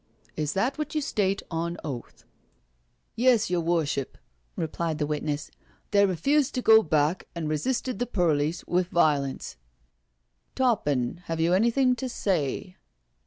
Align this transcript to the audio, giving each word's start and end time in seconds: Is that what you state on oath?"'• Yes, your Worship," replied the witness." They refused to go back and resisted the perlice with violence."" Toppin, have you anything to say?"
Is 0.35 0.53
that 0.53 0.79
what 0.79 0.95
you 0.95 1.01
state 1.01 1.43
on 1.51 1.77
oath?"'• 1.83 2.23
Yes, 3.15 3.51
your 3.51 3.61
Worship," 3.61 4.17
replied 4.55 4.97
the 4.97 5.05
witness." 5.05 5.51
They 5.91 6.07
refused 6.07 6.55
to 6.55 6.63
go 6.63 6.81
back 6.81 7.27
and 7.35 7.47
resisted 7.47 7.99
the 7.99 8.07
perlice 8.07 8.65
with 8.65 8.87
violence."" 8.87 9.57
Toppin, 10.55 11.21
have 11.25 11.39
you 11.39 11.53
anything 11.53 11.95
to 11.97 12.09
say?" 12.09 12.77